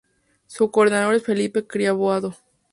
[0.47, 2.33] Su coordinador es Felipe Criado-Boado.